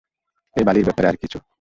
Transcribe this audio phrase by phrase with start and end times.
[0.55, 1.37] ওই বালির ব্যাপারে আর কিছু?